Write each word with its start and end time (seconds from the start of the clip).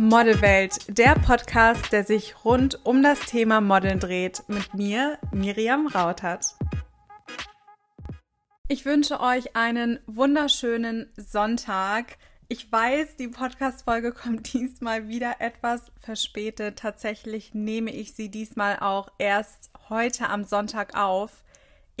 Modelwelt, 0.00 0.96
der 0.96 1.16
Podcast, 1.16 1.90
der 1.90 2.04
sich 2.04 2.44
rund 2.44 2.86
um 2.86 3.02
das 3.02 3.18
Thema 3.18 3.60
Modeln 3.60 3.98
dreht, 3.98 4.44
mit 4.46 4.72
mir, 4.72 5.18
Miriam 5.32 5.88
Rautert. 5.88 6.54
Ich 8.68 8.84
wünsche 8.84 9.18
euch 9.18 9.56
einen 9.56 9.98
wunderschönen 10.06 11.12
Sonntag. 11.16 12.16
Ich 12.46 12.70
weiß, 12.70 13.16
die 13.16 13.26
Podcast-Folge 13.26 14.12
kommt 14.12 14.52
diesmal 14.52 15.08
wieder 15.08 15.40
etwas 15.40 15.90
verspätet. 16.00 16.78
Tatsächlich 16.78 17.52
nehme 17.52 17.90
ich 17.90 18.14
sie 18.14 18.30
diesmal 18.30 18.78
auch 18.78 19.08
erst 19.18 19.72
heute 19.88 20.28
am 20.28 20.44
Sonntag 20.44 20.96
auf. 20.96 21.42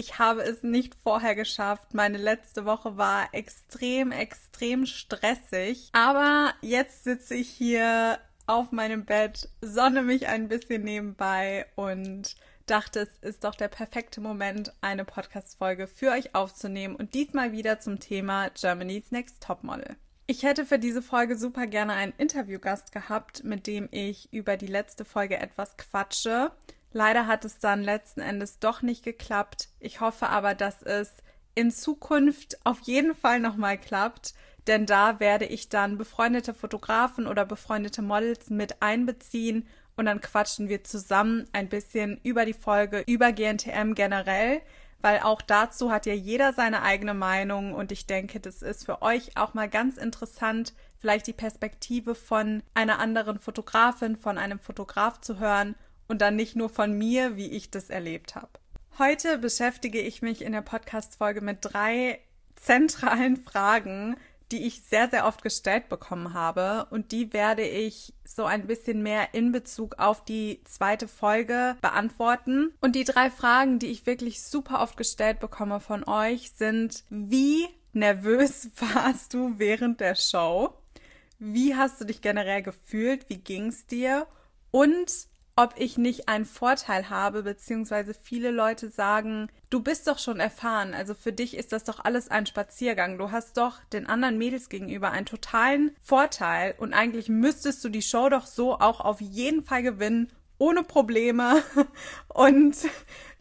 Ich 0.00 0.20
habe 0.20 0.42
es 0.42 0.62
nicht 0.62 0.94
vorher 1.02 1.34
geschafft. 1.34 1.92
Meine 1.92 2.18
letzte 2.18 2.64
Woche 2.64 2.96
war 2.96 3.28
extrem, 3.32 4.12
extrem 4.12 4.86
stressig. 4.86 5.90
Aber 5.92 6.54
jetzt 6.62 7.02
sitze 7.02 7.34
ich 7.34 7.48
hier 7.50 8.20
auf 8.46 8.70
meinem 8.70 9.04
Bett, 9.04 9.48
sonne 9.60 10.04
mich 10.04 10.28
ein 10.28 10.46
bisschen 10.46 10.84
nebenbei 10.84 11.66
und 11.74 12.36
dachte, 12.66 13.00
es 13.00 13.28
ist 13.28 13.42
doch 13.42 13.56
der 13.56 13.66
perfekte 13.66 14.20
Moment, 14.20 14.72
eine 14.82 15.04
Podcast-Folge 15.04 15.88
für 15.88 16.12
euch 16.12 16.32
aufzunehmen 16.32 16.94
und 16.94 17.14
diesmal 17.14 17.50
wieder 17.50 17.80
zum 17.80 17.98
Thema 17.98 18.50
Germany's 18.50 19.10
Next 19.10 19.42
Topmodel. 19.42 19.96
Ich 20.28 20.44
hätte 20.44 20.64
für 20.64 20.78
diese 20.78 21.02
Folge 21.02 21.36
super 21.36 21.66
gerne 21.66 21.94
einen 21.94 22.12
Interviewgast 22.18 22.92
gehabt, 22.92 23.42
mit 23.42 23.66
dem 23.66 23.88
ich 23.90 24.32
über 24.32 24.56
die 24.56 24.66
letzte 24.68 25.04
Folge 25.04 25.38
etwas 25.38 25.76
quatsche. 25.76 26.52
Leider 26.92 27.26
hat 27.26 27.44
es 27.44 27.58
dann 27.58 27.82
letzten 27.82 28.20
Endes 28.20 28.58
doch 28.58 28.82
nicht 28.82 29.04
geklappt. 29.04 29.68
Ich 29.78 30.00
hoffe 30.00 30.28
aber, 30.28 30.54
dass 30.54 30.82
es 30.82 31.12
in 31.54 31.70
Zukunft 31.70 32.58
auf 32.64 32.80
jeden 32.80 33.14
Fall 33.14 33.40
nochmal 33.40 33.78
klappt, 33.78 34.34
denn 34.66 34.86
da 34.86 35.18
werde 35.20 35.44
ich 35.44 35.68
dann 35.68 35.98
befreundete 35.98 36.54
Fotografen 36.54 37.26
oder 37.26 37.44
befreundete 37.44 38.00
Models 38.00 38.50
mit 38.50 38.80
einbeziehen 38.80 39.66
und 39.96 40.06
dann 40.06 40.20
quatschen 40.20 40.68
wir 40.68 40.84
zusammen 40.84 41.46
ein 41.52 41.68
bisschen 41.68 42.20
über 42.22 42.44
die 42.44 42.52
Folge, 42.52 43.02
über 43.06 43.32
GNTM 43.32 43.94
generell, 43.94 44.62
weil 45.00 45.20
auch 45.20 45.42
dazu 45.42 45.90
hat 45.90 46.06
ja 46.06 46.12
jeder 46.12 46.52
seine 46.52 46.82
eigene 46.82 47.14
Meinung 47.14 47.74
und 47.74 47.90
ich 47.90 48.06
denke, 48.06 48.38
das 48.38 48.62
ist 48.62 48.84
für 48.84 49.02
euch 49.02 49.36
auch 49.36 49.54
mal 49.54 49.68
ganz 49.68 49.96
interessant, 49.96 50.74
vielleicht 50.98 51.26
die 51.26 51.32
Perspektive 51.32 52.14
von 52.14 52.62
einer 52.74 53.00
anderen 53.00 53.40
Fotografin, 53.40 54.16
von 54.16 54.38
einem 54.38 54.60
Fotograf 54.60 55.20
zu 55.20 55.38
hören 55.38 55.74
und 56.08 56.20
dann 56.20 56.36
nicht 56.36 56.56
nur 56.56 56.68
von 56.68 56.96
mir, 56.96 57.36
wie 57.36 57.50
ich 57.50 57.70
das 57.70 57.90
erlebt 57.90 58.34
habe. 58.34 58.48
Heute 58.98 59.38
beschäftige 59.38 60.00
ich 60.00 60.22
mich 60.22 60.42
in 60.42 60.52
der 60.52 60.62
Podcast-Folge 60.62 61.40
mit 61.40 61.58
drei 61.60 62.18
zentralen 62.56 63.36
Fragen, 63.44 64.16
die 64.50 64.66
ich 64.66 64.82
sehr, 64.82 65.08
sehr 65.10 65.26
oft 65.26 65.42
gestellt 65.42 65.88
bekommen 65.88 66.32
habe. 66.32 66.86
Und 66.90 67.12
die 67.12 67.32
werde 67.32 67.62
ich 67.62 68.14
so 68.24 68.44
ein 68.44 68.66
bisschen 68.66 69.02
mehr 69.02 69.34
in 69.34 69.52
Bezug 69.52 69.98
auf 69.98 70.24
die 70.24 70.62
zweite 70.64 71.06
Folge 71.06 71.76
beantworten. 71.80 72.72
Und 72.80 72.96
die 72.96 73.04
drei 73.04 73.30
Fragen, 73.30 73.78
die 73.78 73.88
ich 73.88 74.06
wirklich 74.06 74.42
super 74.42 74.80
oft 74.80 74.96
gestellt 74.96 75.38
bekomme 75.38 75.80
von 75.80 76.02
euch, 76.08 76.52
sind, 76.56 77.04
wie 77.10 77.68
nervös 77.92 78.70
warst 78.94 79.34
du 79.34 79.58
während 79.58 80.00
der 80.00 80.14
Show? 80.14 80.74
Wie 81.38 81.76
hast 81.76 82.00
du 82.00 82.04
dich 82.04 82.20
generell 82.20 82.62
gefühlt? 82.62 83.28
Wie 83.28 83.38
ging's 83.38 83.86
dir? 83.86 84.26
Und 84.70 85.28
ob 85.58 85.74
ich 85.76 85.98
nicht 85.98 86.28
einen 86.28 86.44
Vorteil 86.44 87.10
habe, 87.10 87.42
beziehungsweise 87.42 88.14
viele 88.14 88.52
Leute 88.52 88.90
sagen, 88.90 89.48
du 89.70 89.82
bist 89.82 90.06
doch 90.06 90.20
schon 90.20 90.38
erfahren, 90.38 90.94
also 90.94 91.14
für 91.14 91.32
dich 91.32 91.56
ist 91.56 91.72
das 91.72 91.82
doch 91.82 91.98
alles 92.04 92.30
ein 92.30 92.46
Spaziergang. 92.46 93.18
Du 93.18 93.32
hast 93.32 93.56
doch 93.56 93.82
den 93.92 94.06
anderen 94.06 94.38
Mädels 94.38 94.68
gegenüber 94.68 95.10
einen 95.10 95.26
totalen 95.26 95.96
Vorteil 96.00 96.76
und 96.78 96.92
eigentlich 96.92 97.28
müsstest 97.28 97.82
du 97.82 97.88
die 97.88 98.02
Show 98.02 98.28
doch 98.28 98.46
so 98.46 98.78
auch 98.78 99.00
auf 99.00 99.20
jeden 99.20 99.64
Fall 99.64 99.82
gewinnen, 99.82 100.30
ohne 100.58 100.84
Probleme. 100.84 101.64
Und 102.28 102.76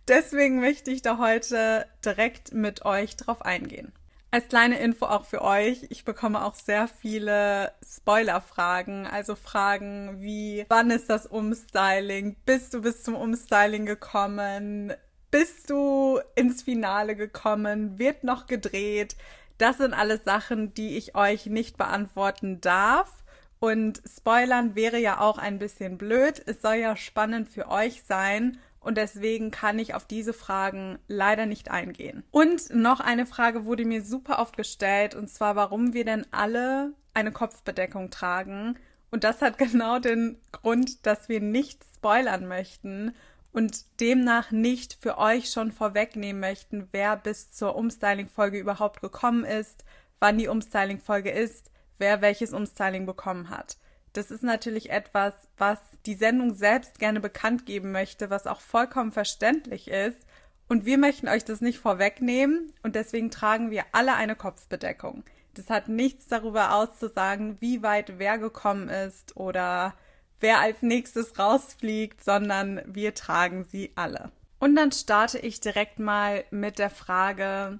deswegen 0.07 0.59
möchte 0.59 0.89
ich 0.89 1.03
da 1.03 1.19
heute 1.19 1.85
direkt 2.03 2.51
mit 2.51 2.83
euch 2.83 3.16
drauf 3.16 3.44
eingehen. 3.44 3.94
Als 4.37 4.49
kleine 4.49 4.77
Info 4.77 5.07
auch 5.07 5.25
für 5.25 5.41
euch, 5.41 5.87
ich 5.89 6.05
bekomme 6.05 6.45
auch 6.45 6.53
sehr 6.53 6.87
viele 6.87 7.71
Spoiler-Fragen, 7.83 9.07
also 9.07 9.33
Fragen 9.33 10.21
wie, 10.21 10.63
wann 10.69 10.91
ist 10.91 11.09
das 11.09 11.25
Umstyling? 11.25 12.35
Bist 12.45 12.71
du 12.75 12.83
bis 12.83 13.01
zum 13.01 13.15
Umstyling 13.15 13.87
gekommen? 13.87 14.93
Bist 15.31 15.71
du 15.71 16.19
ins 16.35 16.61
Finale 16.61 17.15
gekommen? 17.15 17.97
Wird 17.97 18.23
noch 18.23 18.45
gedreht? 18.45 19.15
Das 19.57 19.79
sind 19.79 19.95
alles 19.95 20.23
Sachen, 20.23 20.71
die 20.75 20.97
ich 20.97 21.15
euch 21.15 21.47
nicht 21.47 21.75
beantworten 21.75 22.61
darf. 22.61 23.23
Und 23.57 24.03
Spoilern 24.05 24.75
wäre 24.75 24.99
ja 24.99 25.19
auch 25.19 25.39
ein 25.39 25.57
bisschen 25.57 25.97
blöd. 25.97 26.43
Es 26.45 26.61
soll 26.61 26.75
ja 26.75 26.95
spannend 26.95 27.49
für 27.49 27.69
euch 27.69 28.03
sein 28.03 28.59
und 28.87 28.95
deswegen 28.95 29.51
kann 29.51 29.79
ich 29.79 29.95
auf 29.95 30.05
diese 30.05 30.31
Fragen 30.31 30.97
leider 31.09 31.45
nicht 31.45 31.69
eingehen. 31.69 32.23
Und 32.31 32.73
noch 32.73 33.01
eine 33.01 33.25
Frage 33.25 33.65
wurde 33.65 33.83
mir 33.83 34.01
super 34.01 34.39
oft 34.39 34.55
gestellt 34.55 35.13
und 35.13 35.29
zwar, 35.29 35.57
warum 35.57 35.91
wir 35.91 36.05
denn 36.05 36.25
alle 36.31 36.93
eine 37.13 37.33
Kopfbedeckung 37.33 38.11
tragen. 38.11 38.79
Und 39.11 39.25
das 39.25 39.41
hat 39.41 39.57
genau 39.57 39.99
den 39.99 40.39
Grund, 40.53 41.05
dass 41.05 41.27
wir 41.27 41.41
nicht 41.41 41.83
spoilern 41.97 42.47
möchten 42.47 43.13
und 43.51 43.99
demnach 43.99 44.51
nicht 44.51 44.93
für 44.93 45.17
euch 45.17 45.51
schon 45.51 45.73
vorwegnehmen 45.73 46.39
möchten, 46.39 46.87
wer 46.93 47.17
bis 47.17 47.51
zur 47.51 47.75
Umstyling-Folge 47.75 48.57
überhaupt 48.57 49.01
gekommen 49.01 49.43
ist, 49.43 49.83
wann 50.21 50.37
die 50.37 50.47
Umstyling-Folge 50.47 51.31
ist, 51.31 51.71
wer 51.97 52.21
welches 52.21 52.53
Umstyling 52.53 53.05
bekommen 53.05 53.49
hat. 53.49 53.75
Das 54.13 54.31
ist 54.31 54.44
natürlich 54.44 54.90
etwas, 54.90 55.34
was 55.57 55.79
die 56.06 56.16
Sendung 56.16 56.56
selbst 56.56 57.00
gerne 57.00 57.19
bekannt 57.19 57.66
geben 57.66 57.91
möchte, 57.91 58.29
was 58.29 58.47
auch 58.47 58.62
vollkommen 58.62 59.12
verständlich 59.12 59.90
ist. 59.90 60.19
Und 60.68 60.85
wir 60.85 60.97
möchten 60.97 61.28
euch 61.28 61.45
das 61.45 61.62
nicht 61.62 61.79
vorwegnehmen 61.79 62.73
und 62.84 62.95
deswegen 62.95 63.31
tragen 63.31 63.72
wir 63.72 63.85
alle 63.94 64.16
eine 64.16 64.35
Kopfbedeckung. 64.35 65.23
Das 65.53 65.69
hat 65.69 65.88
nichts 65.88 66.28
darüber 66.28 66.75
auszusagen, 66.75 67.57
wie 67.62 67.81
weit 67.81 68.19
wer 68.19 68.38
gekommen 68.38 68.90
ist 68.90 69.38
oder 69.38 69.94
wer 70.39 70.59
als 70.59 70.81
nächstes 70.81 71.39
rausfliegt, 71.39 72.24
sondern 72.24 72.81
wir 72.85 73.13
tragen 73.13 73.66
sie 73.66 73.91
alle. 73.95 74.31
Und 74.59 74.75
dann 74.75 74.91
starte 74.91 75.39
ich 75.39 75.59
direkt 75.59 76.00
mal 76.00 76.44
mit 76.51 76.79
der 76.79 76.89
Frage, 76.89 77.79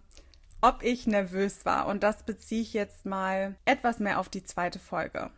ob 0.62 0.84
ich 0.84 1.08
nervös 1.08 1.66
war. 1.66 1.88
Und 1.88 2.04
das 2.04 2.24
beziehe 2.24 2.62
ich 2.62 2.74
jetzt 2.74 3.06
mal 3.06 3.56
etwas 3.66 4.00
mehr 4.00 4.20
auf 4.20 4.30
die 4.30 4.44
zweite 4.44 4.80
Folge. 4.80 5.32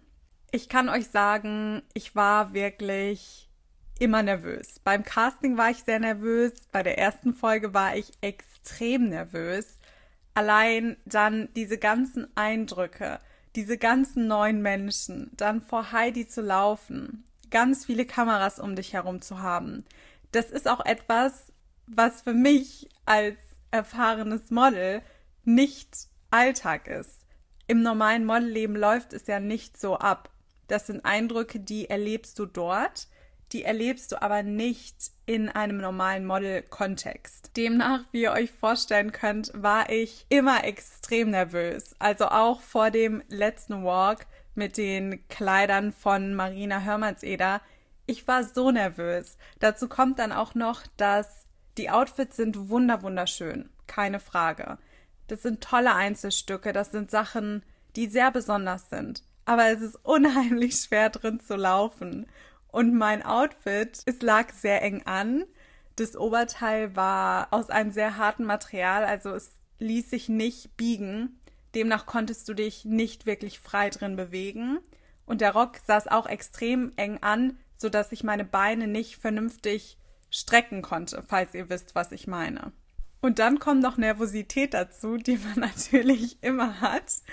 Ich 0.52 0.68
kann 0.68 0.90
euch 0.90 1.10
sagen, 1.10 1.84
ich 1.94 2.16
war 2.16 2.54
wirklich 2.54 3.50
immer 4.00 4.24
nervös. 4.24 4.80
Beim 4.84 5.04
Casting 5.04 5.58
war 5.58 5.70
ich 5.70 5.84
sehr 5.84 6.00
nervös, 6.00 6.54
bei 6.72 6.82
der 6.82 6.98
ersten 6.98 7.34
Folge 7.34 7.76
war 7.76 7.96
ich 7.96 8.12
extrem 8.22 9.10
nervös. 9.10 9.78
Allein 10.34 10.98
dann 11.06 11.50
diese 11.56 11.78
ganzen 11.78 12.36
Eindrücke, 12.36 13.20
diese 13.56 13.78
ganzen 13.78 14.28
neuen 14.28 14.64
Menschen, 14.64 15.30
dann 15.34 15.62
vor 15.62 15.92
Heidi 15.92 16.28
zu 16.28 16.42
laufen, 16.42 17.26
ganz 17.52 17.86
viele 17.86 18.06
Kameras 18.06 18.60
um 18.60 18.76
dich 18.76 18.94
herum 18.94 19.22
zu 19.22 19.44
haben. 19.44 19.86
Das 20.32 20.50
ist 20.50 20.68
auch 20.68 20.84
etwas, 20.84 21.52
was 21.86 22.24
für 22.24 22.34
mich 22.34 22.90
als 23.06 23.38
erfahrenes 23.70 24.50
Model 24.50 25.04
nicht 25.44 26.08
Alltag 26.32 26.88
ist. 26.88 27.20
Im 27.68 27.84
normalen 27.84 28.26
Modelleben 28.26 28.76
läuft 28.76 29.14
es 29.14 29.28
ja 29.28 29.40
nicht 29.40 29.80
so 29.80 29.98
ab. 29.98 30.32
Das 30.70 30.86
sind 30.86 31.04
Eindrücke, 31.04 31.60
die 31.60 31.90
erlebst 31.90 32.38
du 32.38 32.46
dort, 32.46 33.08
die 33.52 33.64
erlebst 33.64 34.12
du 34.12 34.22
aber 34.22 34.44
nicht 34.44 34.96
in 35.26 35.50
einem 35.50 35.78
normalen 35.78 36.26
Model-Kontext. 36.26 37.58
Demnach, 37.58 38.02
wie 38.12 38.22
ihr 38.22 38.32
euch 38.32 38.52
vorstellen 38.52 39.12
könnt, 39.12 39.52
war 39.56 39.90
ich 39.90 40.28
immer 40.30 40.64
extrem 40.64 41.32
nervös. 41.32 41.96
Also 41.98 42.28
auch 42.28 42.62
vor 42.62 42.92
dem 42.92 43.24
letzten 43.30 43.84
Walk 43.84 44.28
mit 44.54 44.78
den 44.78 45.28
Kleidern 45.28 45.92
von 45.92 46.36
Marina 46.36 46.82
Hörmannseder. 46.82 47.62
Ich 48.06 48.28
war 48.28 48.44
so 48.44 48.70
nervös. 48.70 49.38
Dazu 49.60 49.90
kommt 49.90 50.20
dann 50.20 50.32
auch 50.32 50.54
noch, 50.54 50.84
dass 50.98 51.48
die 51.80 51.90
Outfits 51.90 52.38
sind 52.38 52.70
wunderschön. 52.70 53.70
Keine 53.88 54.20
Frage. 54.20 54.78
Das 55.28 55.42
sind 55.42 55.64
tolle 55.64 55.96
Einzelstücke. 55.96 56.74
Das 56.74 56.92
sind 56.92 57.10
Sachen, 57.10 57.64
die 57.96 58.06
sehr 58.06 58.30
besonders 58.30 58.92
sind 58.92 59.24
aber 59.50 59.72
es 59.72 59.82
ist 59.82 59.96
unheimlich 60.04 60.76
schwer 60.76 61.10
drin 61.10 61.40
zu 61.40 61.56
laufen. 61.56 62.28
Und 62.68 62.94
mein 62.94 63.24
Outfit, 63.24 64.04
es 64.06 64.22
lag 64.22 64.54
sehr 64.54 64.84
eng 64.84 65.02
an. 65.08 65.44
Das 65.96 66.16
Oberteil 66.16 66.96
war 66.96 67.48
aus 67.50 67.72
einem 67.72 67.90
sehr 67.90 68.18
harten 68.18 68.46
Material, 68.46 69.04
also 69.06 69.32
es 69.32 69.52
ließ 69.80 70.12
sich 70.12 70.30
nicht 70.30 70.78
biegen. 70.78 71.40
Demnach 71.74 72.06
konntest 72.06 72.48
du 72.48 72.54
dich 72.54 72.86
nicht 72.86 73.26
wirklich 73.26 73.60
frei 73.60 73.90
drin 73.90 74.16
bewegen. 74.16 74.78
Und 75.26 75.42
der 75.42 75.54
Rock 75.54 75.80
saß 75.84 76.10
auch 76.10 76.28
extrem 76.28 76.92
eng 76.96 77.18
an, 77.24 77.58
sodass 77.76 78.12
ich 78.12 78.24
meine 78.24 78.46
Beine 78.46 78.86
nicht 78.86 79.16
vernünftig 79.16 79.98
strecken 80.30 80.84
konnte, 80.84 81.24
falls 81.28 81.56
ihr 81.56 81.72
wisst, 81.72 81.96
was 81.96 82.12
ich 82.12 82.28
meine. 82.28 82.72
Und 83.20 83.40
dann 83.40 83.58
kommt 83.58 83.82
noch 83.82 83.98
Nervosität 83.98 84.76
dazu, 84.76 85.18
die 85.18 85.38
man 85.38 85.56
natürlich 85.56 86.38
immer 86.44 86.82
hat. 86.82 87.24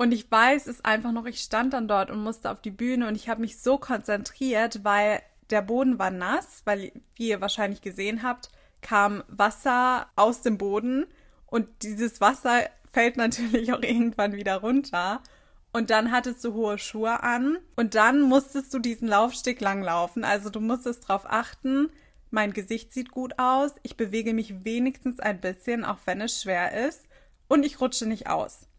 Und 0.00 0.12
ich 0.12 0.30
weiß 0.30 0.66
es 0.66 0.82
einfach 0.82 1.12
noch, 1.12 1.26
ich 1.26 1.42
stand 1.42 1.74
dann 1.74 1.86
dort 1.86 2.10
und 2.10 2.22
musste 2.22 2.50
auf 2.50 2.62
die 2.62 2.70
Bühne 2.70 3.06
und 3.06 3.16
ich 3.16 3.28
habe 3.28 3.42
mich 3.42 3.60
so 3.60 3.76
konzentriert, 3.76 4.82
weil 4.82 5.20
der 5.50 5.60
Boden 5.60 5.98
war 5.98 6.10
nass, 6.10 6.62
weil, 6.64 6.90
wie 7.16 7.28
ihr 7.28 7.42
wahrscheinlich 7.42 7.82
gesehen 7.82 8.22
habt, 8.22 8.48
kam 8.80 9.22
Wasser 9.28 10.06
aus 10.16 10.40
dem 10.40 10.56
Boden 10.56 11.04
und 11.44 11.68
dieses 11.82 12.18
Wasser 12.22 12.62
fällt 12.90 13.16
natürlich 13.18 13.74
auch 13.74 13.82
irgendwann 13.82 14.32
wieder 14.32 14.56
runter. 14.62 15.22
Und 15.70 15.90
dann 15.90 16.12
hattest 16.12 16.42
du 16.44 16.54
hohe 16.54 16.78
Schuhe 16.78 17.22
an 17.22 17.58
und 17.76 17.94
dann 17.94 18.22
musstest 18.22 18.72
du 18.72 18.78
diesen 18.78 19.06
Laufsteg 19.06 19.60
langlaufen. 19.60 20.24
Also 20.24 20.48
du 20.48 20.60
musstest 20.60 21.10
darauf 21.10 21.26
achten, 21.26 21.90
mein 22.30 22.54
Gesicht 22.54 22.94
sieht 22.94 23.10
gut 23.10 23.38
aus, 23.38 23.72
ich 23.82 23.98
bewege 23.98 24.32
mich 24.32 24.64
wenigstens 24.64 25.20
ein 25.20 25.42
bisschen, 25.42 25.84
auch 25.84 25.98
wenn 26.06 26.22
es 26.22 26.40
schwer 26.40 26.88
ist, 26.88 27.02
und 27.48 27.66
ich 27.66 27.82
rutsche 27.82 28.06
nicht 28.06 28.28
aus. 28.28 28.69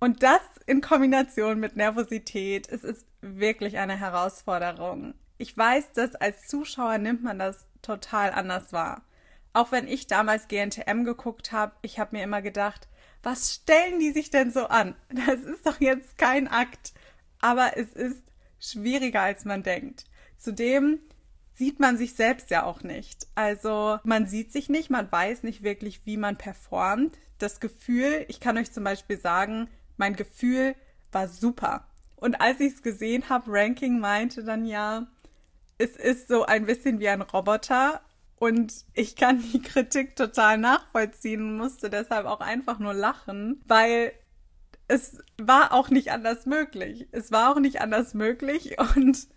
Und 0.00 0.22
das 0.22 0.40
in 0.66 0.80
Kombination 0.80 1.58
mit 1.58 1.76
Nervosität, 1.76 2.68
es 2.70 2.84
ist 2.84 3.06
wirklich 3.20 3.78
eine 3.78 3.98
Herausforderung. 3.98 5.14
Ich 5.38 5.56
weiß, 5.56 5.92
dass 5.92 6.14
als 6.14 6.46
Zuschauer 6.46 6.98
nimmt 6.98 7.22
man 7.22 7.38
das 7.38 7.66
total 7.82 8.30
anders 8.30 8.72
wahr. 8.72 9.02
Auch 9.52 9.72
wenn 9.72 9.88
ich 9.88 10.06
damals 10.06 10.46
GNTM 10.48 11.04
geguckt 11.04 11.52
habe, 11.52 11.72
ich 11.82 11.98
habe 11.98 12.16
mir 12.16 12.22
immer 12.22 12.42
gedacht, 12.42 12.88
was 13.22 13.54
stellen 13.54 13.98
die 13.98 14.12
sich 14.12 14.30
denn 14.30 14.52
so 14.52 14.66
an? 14.66 14.94
Das 15.08 15.40
ist 15.40 15.66
doch 15.66 15.80
jetzt 15.80 16.16
kein 16.18 16.48
Akt. 16.48 16.92
Aber 17.40 17.76
es 17.76 17.92
ist 17.92 18.22
schwieriger, 18.60 19.22
als 19.22 19.44
man 19.44 19.62
denkt. 19.62 20.04
Zudem 20.36 21.00
sieht 21.54 21.80
man 21.80 21.96
sich 21.96 22.14
selbst 22.14 22.50
ja 22.50 22.64
auch 22.64 22.82
nicht. 22.82 23.26
Also 23.34 23.98
man 24.04 24.26
sieht 24.26 24.52
sich 24.52 24.68
nicht, 24.68 24.90
man 24.90 25.10
weiß 25.10 25.42
nicht 25.42 25.62
wirklich, 25.62 26.06
wie 26.06 26.16
man 26.16 26.36
performt. 26.36 27.18
Das 27.38 27.58
Gefühl, 27.58 28.24
ich 28.28 28.38
kann 28.38 28.58
euch 28.58 28.70
zum 28.72 28.84
Beispiel 28.84 29.18
sagen, 29.18 29.68
mein 29.98 30.16
Gefühl 30.16 30.74
war 31.12 31.28
super. 31.28 31.86
Und 32.16 32.40
als 32.40 32.60
ich 32.60 32.74
es 32.74 32.82
gesehen 32.82 33.28
habe, 33.28 33.44
Ranking 33.48 34.00
meinte 34.00 34.42
dann 34.42 34.64
ja, 34.64 35.06
es 35.78 35.96
ist 35.96 36.28
so 36.28 36.44
ein 36.44 36.66
bisschen 36.66 36.98
wie 36.98 37.08
ein 37.08 37.22
Roboter. 37.22 38.00
Und 38.36 38.84
ich 38.94 39.16
kann 39.16 39.42
die 39.52 39.62
Kritik 39.62 40.16
total 40.16 40.58
nachvollziehen 40.58 41.42
und 41.42 41.56
musste 41.56 41.90
deshalb 41.90 42.26
auch 42.26 42.40
einfach 42.40 42.78
nur 42.78 42.94
lachen, 42.94 43.62
weil 43.66 44.12
es 44.88 45.18
war 45.40 45.72
auch 45.72 45.90
nicht 45.90 46.10
anders 46.10 46.46
möglich. 46.46 47.08
Es 47.12 47.30
war 47.30 47.52
auch 47.52 47.60
nicht 47.60 47.80
anders 47.80 48.14
möglich 48.14 48.76
und 48.96 49.28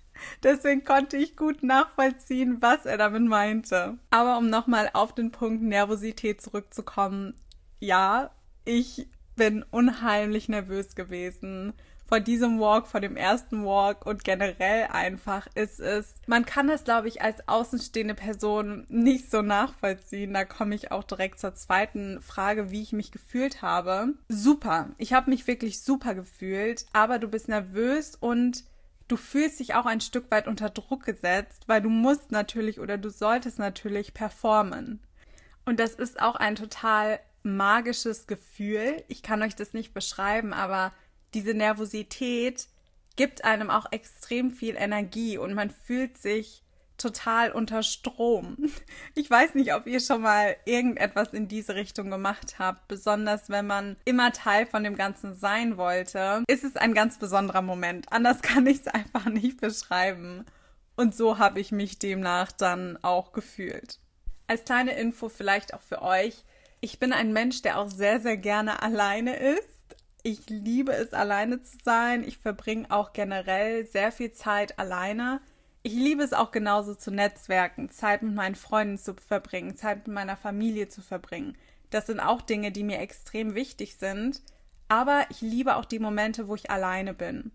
Deswegen 0.43 0.83
konnte 0.83 1.17
ich 1.17 1.35
gut 1.35 1.63
nachvollziehen, 1.63 2.61
was 2.61 2.85
er 2.85 2.97
damit 2.97 3.23
meinte. 3.23 3.97
Aber 4.09 4.37
um 4.37 4.49
nochmal 4.49 4.89
auf 4.93 5.13
den 5.15 5.31
Punkt 5.31 5.63
Nervosität 5.63 6.41
zurückzukommen. 6.41 7.33
Ja, 7.79 8.31
ich 8.65 9.07
bin 9.35 9.63
unheimlich 9.71 10.49
nervös 10.49 10.95
gewesen 10.95 11.73
vor 12.11 12.19
diesem 12.19 12.59
Walk, 12.59 12.87
vor 12.87 12.99
dem 12.99 13.15
ersten 13.15 13.63
Walk 13.63 14.05
und 14.05 14.25
generell 14.25 14.87
einfach 14.91 15.47
ist 15.55 15.79
es, 15.79 16.15
man 16.27 16.45
kann 16.45 16.67
das, 16.67 16.83
glaube 16.83 17.07
ich, 17.07 17.21
als 17.21 17.47
außenstehende 17.47 18.15
Person 18.15 18.85
nicht 18.89 19.31
so 19.31 19.41
nachvollziehen. 19.41 20.33
Da 20.33 20.43
komme 20.43 20.75
ich 20.75 20.91
auch 20.91 21.05
direkt 21.05 21.39
zur 21.39 21.55
zweiten 21.55 22.19
Frage, 22.19 22.69
wie 22.69 22.81
ich 22.81 22.91
mich 22.91 23.13
gefühlt 23.13 23.61
habe. 23.61 24.09
Super. 24.27 24.89
Ich 24.97 25.13
habe 25.13 25.29
mich 25.29 25.47
wirklich 25.47 25.81
super 25.83 26.13
gefühlt, 26.13 26.85
aber 26.91 27.17
du 27.17 27.29
bist 27.29 27.47
nervös 27.47 28.17
und 28.17 28.65
du 29.07 29.15
fühlst 29.15 29.61
dich 29.61 29.75
auch 29.75 29.85
ein 29.85 30.01
Stück 30.01 30.29
weit 30.31 30.49
unter 30.49 30.69
Druck 30.69 31.05
gesetzt, 31.05 31.63
weil 31.67 31.81
du 31.81 31.89
musst 31.89 32.29
natürlich 32.29 32.81
oder 32.81 32.97
du 32.97 33.09
solltest 33.09 33.57
natürlich 33.57 34.13
performen. 34.13 34.99
Und 35.63 35.79
das 35.79 35.93
ist 35.95 36.21
auch 36.21 36.35
ein 36.35 36.57
total 36.57 37.21
magisches 37.43 38.27
Gefühl. 38.27 39.03
Ich 39.07 39.23
kann 39.23 39.41
euch 39.41 39.55
das 39.55 39.73
nicht 39.73 39.93
beschreiben, 39.93 40.53
aber 40.53 40.93
diese 41.33 41.53
Nervosität 41.53 42.67
gibt 43.15 43.43
einem 43.43 43.69
auch 43.69 43.91
extrem 43.91 44.51
viel 44.51 44.75
Energie 44.75 45.37
und 45.37 45.53
man 45.53 45.69
fühlt 45.69 46.17
sich 46.17 46.63
total 47.01 47.51
unter 47.51 47.83
Strom. 47.83 48.57
Ich 49.13 49.29
weiß 49.29 49.55
nicht, 49.55 49.73
ob 49.73 49.87
ihr 49.87 49.99
schon 49.99 50.21
mal 50.21 50.55
irgendetwas 50.65 51.33
in 51.33 51.47
diese 51.47 51.75
Richtung 51.75 52.09
gemacht 52.09 52.59
habt, 52.59 52.87
besonders 52.87 53.49
wenn 53.49 53.67
man 53.67 53.97
immer 54.05 54.31
Teil 54.31 54.65
von 54.65 54.83
dem 54.83 54.95
Ganzen 54.95 55.35
sein 55.35 55.77
wollte. 55.77 56.43
Ist 56.47 56.63
es 56.63 56.77
ein 56.77 56.93
ganz 56.93 57.17
besonderer 57.19 57.61
Moment. 57.61 58.11
Anders 58.11 58.41
kann 58.41 58.65
ich 58.67 58.81
es 58.81 58.87
einfach 58.87 59.25
nicht 59.25 59.59
beschreiben. 59.59 60.45
Und 60.95 61.15
so 61.15 61.39
habe 61.39 61.59
ich 61.59 61.71
mich 61.71 61.99
demnach 61.99 62.51
dann 62.51 62.97
auch 63.01 63.33
gefühlt. 63.33 63.99
Als 64.47 64.63
kleine 64.63 64.93
Info 64.97 65.29
vielleicht 65.29 65.73
auch 65.73 65.81
für 65.81 66.01
euch. 66.01 66.43
Ich 66.81 66.99
bin 66.99 67.13
ein 67.13 67.31
Mensch, 67.31 67.61
der 67.61 67.79
auch 67.79 67.89
sehr, 67.89 68.19
sehr 68.19 68.37
gerne 68.37 68.81
alleine 68.81 69.35
ist. 69.37 69.69
Ich 70.23 70.49
liebe 70.49 70.93
es, 70.93 71.13
alleine 71.13 71.61
zu 71.61 71.77
sein. 71.83 72.23
Ich 72.23 72.37
verbringe 72.37 72.91
auch 72.91 73.13
generell 73.13 73.87
sehr 73.87 74.11
viel 74.11 74.33
Zeit 74.33 74.77
alleine 74.77 75.41
ich 75.83 75.93
liebe 75.93 76.21
es 76.21 76.33
auch 76.33 76.51
genauso 76.51 76.93
zu 76.93 77.09
netzwerken, 77.09 77.89
Zeit 77.89 78.21
mit 78.21 78.35
meinen 78.35 78.55
Freunden 78.55 78.99
zu 78.99 79.15
verbringen, 79.15 79.75
Zeit 79.75 80.07
mit 80.07 80.13
meiner 80.13 80.37
Familie 80.37 80.89
zu 80.89 81.01
verbringen. 81.01 81.57
Das 81.89 82.05
sind 82.05 82.19
auch 82.19 82.41
Dinge, 82.41 82.71
die 82.71 82.83
mir 82.83 82.99
extrem 82.99 83.55
wichtig 83.55 83.95
sind. 83.95 84.41
Aber 84.87 85.25
ich 85.29 85.41
liebe 85.41 85.75
auch 85.75 85.85
die 85.85 85.99
Momente, 85.99 86.47
wo 86.47 86.55
ich 86.55 86.69
alleine 86.69 87.13
bin. 87.13 87.51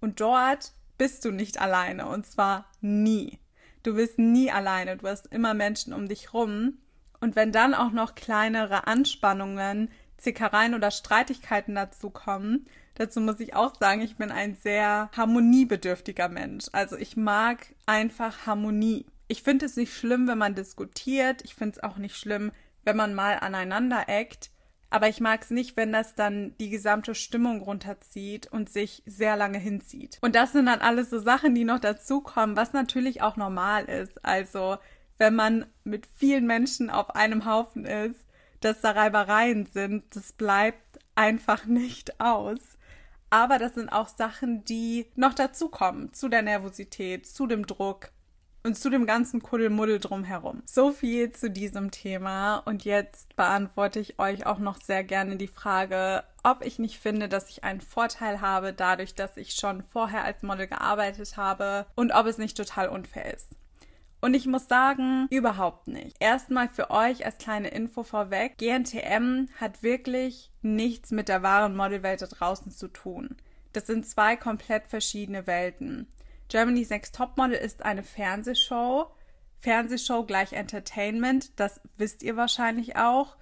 Und 0.00 0.20
dort 0.20 0.72
bist 0.96 1.24
du 1.24 1.32
nicht 1.32 1.60
alleine. 1.60 2.08
Und 2.08 2.26
zwar 2.26 2.66
nie. 2.80 3.38
Du 3.82 3.96
bist 3.96 4.18
nie 4.18 4.50
alleine. 4.50 4.96
Du 4.96 5.06
hast 5.06 5.26
immer 5.26 5.52
Menschen 5.52 5.92
um 5.92 6.08
dich 6.08 6.32
rum. 6.32 6.78
Und 7.26 7.34
wenn 7.34 7.50
dann 7.50 7.74
auch 7.74 7.90
noch 7.90 8.14
kleinere 8.14 8.86
Anspannungen, 8.86 9.90
Zickereien 10.16 10.76
oder 10.76 10.92
Streitigkeiten 10.92 11.74
dazu 11.74 12.08
kommen, 12.08 12.66
Dazu 12.94 13.20
muss 13.20 13.40
ich 13.40 13.54
auch 13.54 13.74
sagen, 13.74 14.00
ich 14.00 14.16
bin 14.16 14.30
ein 14.30 14.56
sehr 14.56 15.10
harmoniebedürftiger 15.14 16.30
Mensch. 16.30 16.64
Also 16.72 16.96
ich 16.96 17.14
mag 17.14 17.74
einfach 17.84 18.46
Harmonie. 18.46 19.04
Ich 19.28 19.42
finde 19.42 19.66
es 19.66 19.76
nicht 19.76 19.92
schlimm, 19.92 20.26
wenn 20.28 20.38
man 20.38 20.54
diskutiert. 20.54 21.42
Ich 21.44 21.54
finde 21.54 21.76
es 21.76 21.82
auch 21.82 21.98
nicht 21.98 22.16
schlimm, 22.16 22.52
wenn 22.84 22.96
man 22.96 23.12
mal 23.12 23.34
aneinander 23.34 24.04
eckt. 24.06 24.50
Aber 24.88 25.08
ich 25.08 25.20
mag 25.20 25.42
es 25.42 25.50
nicht, 25.50 25.76
wenn 25.76 25.92
das 25.92 26.14
dann 26.14 26.54
die 26.58 26.70
gesamte 26.70 27.14
Stimmung 27.14 27.60
runterzieht 27.60 28.50
und 28.50 28.70
sich 28.70 29.02
sehr 29.04 29.36
lange 29.36 29.58
hinzieht. 29.58 30.16
Und 30.22 30.34
das 30.34 30.52
sind 30.52 30.64
dann 30.64 30.80
alles 30.80 31.10
so 31.10 31.18
Sachen, 31.18 31.54
die 31.54 31.64
noch 31.64 31.80
dazukommen, 31.80 32.56
was 32.56 32.72
natürlich 32.72 33.20
auch 33.20 33.36
normal 33.36 33.84
ist. 33.84 34.24
Also, 34.24 34.78
wenn 35.18 35.34
man 35.34 35.66
mit 35.84 36.06
vielen 36.16 36.46
Menschen 36.46 36.90
auf 36.90 37.14
einem 37.14 37.44
Haufen 37.44 37.84
ist, 37.84 38.26
dass 38.60 38.80
da 38.80 38.92
Reibereien 38.92 39.66
sind, 39.66 40.04
das 40.14 40.32
bleibt 40.32 40.98
einfach 41.14 41.66
nicht 41.66 42.20
aus. 42.20 42.60
Aber 43.30 43.58
das 43.58 43.74
sind 43.74 43.88
auch 43.88 44.08
Sachen, 44.08 44.64
die 44.64 45.06
noch 45.16 45.34
dazukommen 45.34 46.12
zu 46.12 46.28
der 46.28 46.42
Nervosität, 46.42 47.26
zu 47.26 47.46
dem 47.46 47.66
Druck 47.66 48.10
und 48.66 48.76
zu 48.76 48.90
dem 48.90 49.06
ganzen 49.06 49.42
Kuddelmuddel 49.42 50.00
drumherum. 50.00 50.62
So 50.64 50.90
viel 50.90 51.32
zu 51.32 51.50
diesem 51.50 51.90
Thema. 51.90 52.58
Und 52.58 52.84
jetzt 52.84 53.36
beantworte 53.36 54.00
ich 54.00 54.18
euch 54.18 54.46
auch 54.46 54.58
noch 54.58 54.80
sehr 54.80 55.04
gerne 55.04 55.36
die 55.36 55.46
Frage, 55.46 56.24
ob 56.42 56.64
ich 56.64 56.78
nicht 56.78 56.98
finde, 56.98 57.28
dass 57.28 57.48
ich 57.48 57.64
einen 57.64 57.80
Vorteil 57.80 58.40
habe, 58.40 58.72
dadurch, 58.72 59.14
dass 59.14 59.36
ich 59.36 59.52
schon 59.52 59.82
vorher 59.82 60.24
als 60.24 60.42
Model 60.42 60.66
gearbeitet 60.66 61.36
habe 61.36 61.86
und 61.94 62.12
ob 62.12 62.26
es 62.26 62.38
nicht 62.38 62.56
total 62.56 62.88
unfair 62.88 63.32
ist. 63.32 63.56
Und 64.20 64.34
ich 64.34 64.46
muss 64.46 64.66
sagen, 64.66 65.26
überhaupt 65.30 65.88
nicht. 65.88 66.16
Erstmal 66.20 66.68
für 66.68 66.90
euch 66.90 67.24
als 67.24 67.38
kleine 67.38 67.68
Info 67.68 68.02
vorweg. 68.02 68.56
GNTM 68.58 69.48
hat 69.60 69.82
wirklich 69.82 70.50
nichts 70.62 71.10
mit 71.10 71.28
der 71.28 71.42
wahren 71.42 71.76
Modelwelt 71.76 72.22
da 72.22 72.26
draußen 72.26 72.72
zu 72.72 72.88
tun. 72.88 73.36
Das 73.72 73.86
sind 73.86 74.06
zwei 74.06 74.36
komplett 74.36 74.88
verschiedene 74.88 75.46
Welten. 75.46 76.08
Germany's 76.48 76.90
Next 76.90 77.14
Topmodel 77.14 77.58
ist 77.58 77.84
eine 77.84 78.02
Fernsehshow. 78.02 79.10
Fernsehshow 79.60 80.24
gleich 80.24 80.52
Entertainment, 80.52 81.58
das 81.58 81.80
wisst 81.96 82.22
ihr 82.22 82.36
wahrscheinlich 82.36 82.96
auch. 82.96 83.36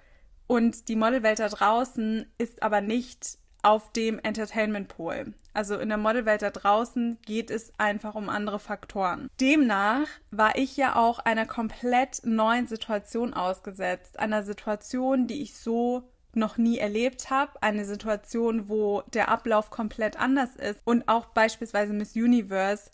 Und 0.47 0.89
die 0.89 0.95
Modelwelt 0.95 1.39
da 1.39 1.49
draußen 1.49 2.25
ist 2.37 2.61
aber 2.63 2.81
nicht 2.81 3.37
auf 3.65 3.91
dem 3.93 4.19
Entertainment 4.19 4.89
Pol. 4.89 5.33
Also 5.53 5.79
in 5.79 5.89
der 5.89 5.97
Modelwelt 5.97 6.43
da 6.43 6.51
draußen 6.51 7.17
geht 7.25 7.49
es 7.49 7.73
einfach 7.79 8.13
um 8.13 8.29
andere 8.29 8.59
Faktoren. 8.59 9.27
Demnach 9.41 10.07
war 10.29 10.55
ich 10.55 10.77
ja 10.77 10.95
auch 10.95 11.17
einer 11.17 11.47
komplett 11.47 12.21
neuen 12.23 12.67
Situation 12.67 13.33
ausgesetzt. 13.33 14.19
Einer 14.19 14.43
Situation, 14.43 15.25
die 15.25 15.41
ich 15.41 15.57
so 15.57 16.03
noch 16.35 16.57
nie 16.57 16.77
erlebt 16.77 17.31
habe. 17.31 17.53
Eine 17.63 17.85
Situation, 17.85 18.69
wo 18.69 19.01
der 19.13 19.29
Ablauf 19.29 19.71
komplett 19.71 20.19
anders 20.19 20.55
ist. 20.55 20.79
Und 20.83 21.07
auch 21.07 21.25
beispielsweise 21.25 21.93
Miss 21.93 22.15
Universe 22.15 22.91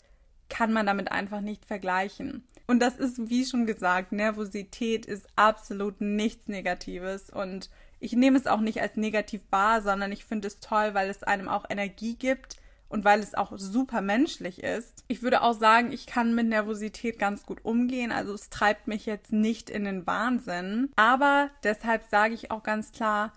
kann 0.48 0.72
man 0.72 0.86
damit 0.86 1.12
einfach 1.12 1.42
nicht 1.42 1.66
vergleichen. 1.66 2.46
Und 2.66 2.80
das 2.80 2.96
ist, 2.96 3.28
wie 3.28 3.44
schon 3.44 3.66
gesagt, 3.66 4.12
Nervosität 4.12 5.04
ist 5.04 5.26
absolut 5.36 6.00
nichts 6.00 6.48
Negatives. 6.48 7.28
Und 7.28 7.68
ich 8.02 8.14
nehme 8.14 8.36
es 8.36 8.48
auch 8.48 8.60
nicht 8.60 8.82
als 8.82 8.96
negativ 8.96 9.42
wahr, 9.50 9.80
sondern 9.80 10.10
ich 10.10 10.24
finde 10.24 10.48
es 10.48 10.58
toll, 10.58 10.92
weil 10.92 11.08
es 11.08 11.22
einem 11.22 11.48
auch 11.48 11.64
Energie 11.70 12.16
gibt 12.16 12.56
und 12.88 13.04
weil 13.04 13.20
es 13.20 13.34
auch 13.34 13.52
super 13.54 14.00
menschlich 14.00 14.60
ist. 14.60 15.04
Ich 15.06 15.22
würde 15.22 15.40
auch 15.40 15.52
sagen, 15.52 15.92
ich 15.92 16.06
kann 16.06 16.34
mit 16.34 16.48
Nervosität 16.48 17.20
ganz 17.20 17.46
gut 17.46 17.64
umgehen. 17.64 18.10
Also 18.10 18.34
es 18.34 18.50
treibt 18.50 18.88
mich 18.88 19.06
jetzt 19.06 19.32
nicht 19.32 19.70
in 19.70 19.84
den 19.84 20.04
Wahnsinn. 20.04 20.90
Aber 20.96 21.50
deshalb 21.62 22.02
sage 22.10 22.34
ich 22.34 22.50
auch 22.50 22.64
ganz 22.64 22.90
klar, 22.90 23.32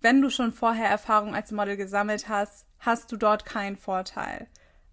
wenn 0.00 0.20
du 0.20 0.30
schon 0.30 0.52
vorher 0.52 0.88
Erfahrung 0.88 1.36
als 1.36 1.52
Model 1.52 1.76
gesammelt 1.76 2.28
hast, 2.28 2.66
hast 2.80 3.12
du 3.12 3.16
dort 3.16 3.44
keinen 3.44 3.76
Vorteil. 3.76 4.48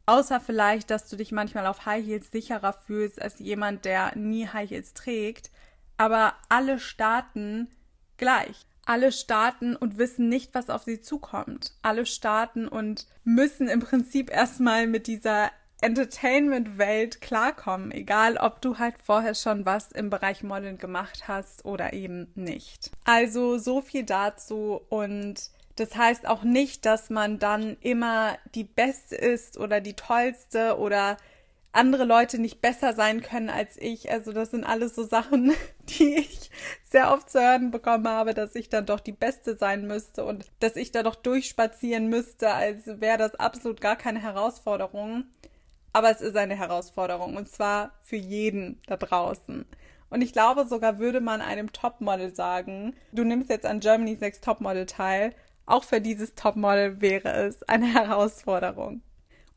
Außer 0.06 0.40
vielleicht, 0.40 0.92
dass 0.92 1.10
du 1.10 1.16
dich 1.16 1.32
manchmal 1.32 1.66
auf 1.66 1.88
High 1.88 2.06
Heels 2.06 2.32
sicherer 2.32 2.74
fühlst 2.74 3.20
als 3.20 3.40
jemand, 3.40 3.86
der 3.86 4.16
nie 4.16 4.48
High 4.48 4.70
Heels 4.70 4.94
trägt. 4.94 5.50
Aber 5.98 6.36
alle 6.48 6.78
starten 6.80 7.70
gleich. 8.18 8.68
Alle 8.90 9.12
starten 9.12 9.76
und 9.76 10.00
wissen 10.00 10.30
nicht, 10.30 10.56
was 10.56 10.72
auf 10.72 10.82
sie 10.82 11.00
zukommt. 11.00 11.74
Alle 11.84 12.08
starten 12.08 12.68
und 12.68 13.06
müssen 13.24 13.68
im 13.68 13.82
Prinzip 13.82 14.32
erstmal 14.32 14.88
mit 14.88 15.06
dieser 15.06 15.52
Entertainment-Welt 15.82 17.22
klarkommen, 17.22 17.92
egal 17.92 18.38
ob 18.38 18.64
du 18.64 18.80
halt 18.80 18.96
vorher 18.98 19.36
schon 19.36 19.64
was 19.68 19.92
im 19.92 20.10
Bereich 20.10 20.42
Modeln 20.42 20.80
gemacht 20.80 21.28
hast 21.28 21.66
oder 21.66 21.94
eben 21.94 22.32
nicht. 22.34 22.90
Also 23.06 23.60
so 23.60 23.82
viel 23.82 24.06
dazu 24.06 24.82
und 24.90 25.36
das 25.76 25.96
heißt 25.96 26.28
auch 26.28 26.42
nicht, 26.42 26.84
dass 26.88 27.12
man 27.12 27.38
dann 27.38 27.78
immer 27.82 28.40
die 28.56 28.64
Beste 28.64 29.16
ist 29.16 29.60
oder 29.60 29.82
die 29.82 29.96
Tollste 29.96 30.80
oder 30.80 31.18
andere 31.72 32.04
Leute 32.04 32.40
nicht 32.40 32.62
besser 32.62 32.94
sein 32.94 33.22
können 33.22 33.50
als 33.50 33.78
ich. 33.78 34.12
Also 34.12 34.34
das 34.34 34.52
sind 34.52 34.64
alles 34.64 34.96
so 34.96 35.04
Sachen, 35.04 35.54
die 36.00 36.16
ich 36.16 36.50
sehr 36.84 37.14
oft 37.14 37.30
zu 37.30 37.40
hören 37.40 37.72
bekommen 37.72 38.08
habe, 38.08 38.34
dass 38.34 38.56
ich 38.56 38.70
dann 38.70 38.86
doch 38.86 39.00
die 39.00 39.12
Beste 39.12 39.58
sein 39.58 39.86
müsste 39.86 40.26
und 40.26 40.46
dass 40.60 40.76
ich 40.76 40.92
da 40.92 41.04
doch 41.04 41.16
durchspazieren 41.16 42.08
müsste, 42.08 42.52
als 42.52 42.88
wäre 42.88 43.18
das 43.18 43.36
absolut 43.36 43.82
gar 43.82 43.96
keine 43.96 44.22
Herausforderung. 44.22 45.26
Aber 45.94 46.12
es 46.12 46.22
ist 46.22 46.38
eine 46.38 46.56
Herausforderung 46.56 47.36
und 47.36 47.50
zwar 47.50 47.92
für 48.02 48.16
jeden 48.16 48.82
da 48.88 48.98
draußen. 48.98 49.66
Und 50.10 50.22
ich 50.22 50.34
glaube 50.34 50.66
sogar 50.68 50.98
würde 50.98 51.22
man 51.22 51.42
einem 51.42 51.72
Topmodel 51.72 52.34
sagen, 52.34 52.96
du 53.12 53.24
nimmst 53.24 53.50
jetzt 53.50 53.66
an 53.66 53.80
Germany's 53.80 54.20
Next 54.22 54.44
Topmodel 54.44 54.88
teil, 54.88 55.34
auch 55.66 55.84
für 55.84 56.02
dieses 56.02 56.34
Topmodel 56.34 57.00
wäre 57.00 57.30
es 57.46 57.62
eine 57.64 57.86
Herausforderung. 57.94 59.02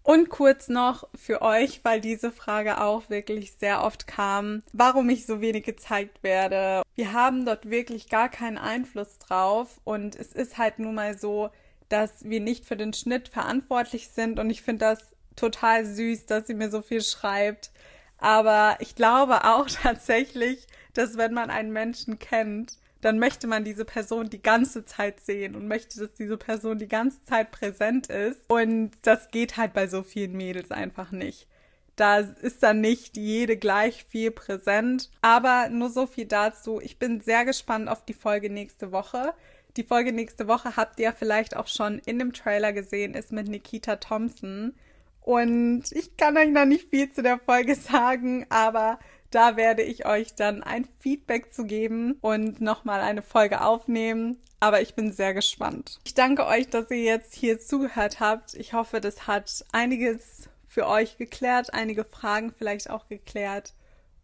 Und 0.02 0.30
kurz 0.30 0.68
noch 0.68 1.08
für 1.14 1.42
euch, 1.42 1.84
weil 1.84 2.00
diese 2.00 2.32
Frage 2.32 2.80
auch 2.80 3.08
wirklich 3.08 3.52
sehr 3.52 3.84
oft 3.84 4.06
kam, 4.06 4.62
warum 4.72 5.08
ich 5.10 5.26
so 5.26 5.40
wenig 5.40 5.64
gezeigt 5.64 6.22
werde. 6.22 6.82
Wir 6.96 7.12
haben 7.12 7.44
dort 7.44 7.70
wirklich 7.70 8.08
gar 8.08 8.28
keinen 8.28 8.58
Einfluss 8.58 9.18
drauf 9.18 9.80
und 9.84 10.16
es 10.16 10.32
ist 10.32 10.58
halt 10.58 10.80
nun 10.80 10.96
mal 10.96 11.16
so, 11.16 11.50
dass 11.88 12.24
wir 12.24 12.40
nicht 12.40 12.64
für 12.64 12.76
den 12.76 12.92
Schnitt 12.92 13.28
verantwortlich 13.28 14.08
sind 14.08 14.40
und 14.40 14.50
ich 14.50 14.62
finde 14.62 14.86
das 14.86 15.14
total 15.36 15.84
süß, 15.84 16.26
dass 16.26 16.46
sie 16.46 16.54
mir 16.54 16.70
so 16.70 16.82
viel 16.82 17.02
schreibt. 17.02 17.70
Aber 18.18 18.76
ich 18.80 18.96
glaube 18.96 19.44
auch 19.44 19.68
tatsächlich, 19.82 20.66
dass 20.94 21.16
wenn 21.16 21.32
man 21.32 21.50
einen 21.50 21.72
Menschen 21.72 22.18
kennt, 22.18 22.78
dann 23.02 23.18
möchte 23.18 23.48
man 23.48 23.64
diese 23.64 23.84
Person 23.84 24.30
die 24.30 24.40
ganze 24.40 24.84
Zeit 24.84 25.20
sehen 25.20 25.56
und 25.56 25.66
möchte, 25.66 25.98
dass 25.98 26.12
diese 26.12 26.36
Person 26.36 26.78
die 26.78 26.88
ganze 26.88 27.22
Zeit 27.24 27.50
präsent 27.50 28.06
ist. 28.06 28.40
Und 28.48 28.92
das 29.02 29.30
geht 29.30 29.56
halt 29.56 29.74
bei 29.74 29.88
so 29.88 30.04
vielen 30.04 30.36
Mädels 30.36 30.70
einfach 30.70 31.10
nicht. 31.10 31.48
Da 31.96 32.18
ist 32.18 32.62
dann 32.62 32.80
nicht 32.80 33.16
jede 33.16 33.56
gleich 33.56 34.06
viel 34.08 34.30
präsent. 34.30 35.10
Aber 35.20 35.68
nur 35.68 35.90
so 35.90 36.06
viel 36.06 36.26
dazu. 36.26 36.80
Ich 36.80 37.00
bin 37.00 37.20
sehr 37.20 37.44
gespannt 37.44 37.88
auf 37.88 38.04
die 38.04 38.14
Folge 38.14 38.48
nächste 38.48 38.92
Woche. 38.92 39.34
Die 39.76 39.84
Folge 39.84 40.12
nächste 40.12 40.46
Woche 40.46 40.76
habt 40.76 41.00
ihr 41.00 41.12
vielleicht 41.12 41.56
auch 41.56 41.66
schon 41.66 41.98
in 41.98 42.20
dem 42.20 42.32
Trailer 42.32 42.72
gesehen, 42.72 43.14
ist 43.14 43.32
mit 43.32 43.48
Nikita 43.48 43.96
Thompson. 43.96 44.74
Und 45.20 45.90
ich 45.90 46.16
kann 46.16 46.36
euch 46.36 46.50
noch 46.50 46.66
nicht 46.66 46.90
viel 46.90 47.10
zu 47.10 47.22
der 47.22 47.40
Folge 47.40 47.74
sagen, 47.74 48.46
aber 48.48 49.00
da 49.34 49.56
werde 49.56 49.82
ich 49.82 50.06
euch 50.06 50.34
dann 50.34 50.62
ein 50.62 50.86
Feedback 51.00 51.52
zu 51.52 51.64
geben 51.64 52.18
und 52.20 52.60
nochmal 52.60 53.00
eine 53.00 53.22
Folge 53.22 53.62
aufnehmen. 53.62 54.38
Aber 54.60 54.80
ich 54.80 54.94
bin 54.94 55.12
sehr 55.12 55.34
gespannt. 55.34 55.98
Ich 56.04 56.14
danke 56.14 56.46
euch, 56.46 56.68
dass 56.68 56.90
ihr 56.90 57.02
jetzt 57.02 57.34
hier 57.34 57.58
zugehört 57.58 58.20
habt. 58.20 58.54
Ich 58.54 58.72
hoffe, 58.74 59.00
das 59.00 59.26
hat 59.26 59.64
einiges 59.72 60.48
für 60.68 60.86
euch 60.86 61.18
geklärt, 61.18 61.74
einige 61.74 62.04
Fragen 62.04 62.52
vielleicht 62.56 62.88
auch 62.88 63.08
geklärt. 63.08 63.74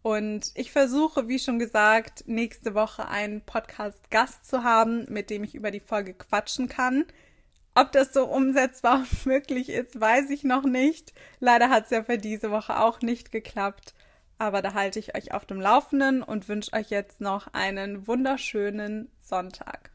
Und 0.01 0.51
ich 0.55 0.71
versuche, 0.71 1.27
wie 1.27 1.39
schon 1.39 1.59
gesagt, 1.59 2.23
nächste 2.25 2.73
Woche 2.73 3.09
einen 3.09 3.41
Podcast-Gast 3.41 4.45
zu 4.45 4.63
haben, 4.63 5.05
mit 5.09 5.29
dem 5.29 5.43
ich 5.43 5.55
über 5.55 5.71
die 5.71 5.81
Folge 5.81 6.13
quatschen 6.13 6.69
kann. 6.69 7.05
Ob 7.75 7.91
das 7.91 8.13
so 8.13 8.25
umsetzbar 8.25 9.05
möglich 9.25 9.69
ist, 9.69 9.99
weiß 9.99 10.29
ich 10.29 10.43
noch 10.43 10.63
nicht. 10.63 11.13
Leider 11.39 11.69
hat 11.69 11.85
es 11.85 11.89
ja 11.91 12.03
für 12.03 12.17
diese 12.17 12.51
Woche 12.51 12.79
auch 12.79 13.01
nicht 13.01 13.31
geklappt. 13.31 13.93
Aber 14.39 14.61
da 14.61 14.73
halte 14.73 14.99
ich 14.99 15.15
euch 15.15 15.33
auf 15.33 15.45
dem 15.45 15.59
Laufenden 15.59 16.23
und 16.23 16.47
wünsche 16.47 16.73
euch 16.73 16.89
jetzt 16.89 17.19
noch 17.21 17.47
einen 17.53 18.07
wunderschönen 18.07 19.11
Sonntag. 19.19 19.91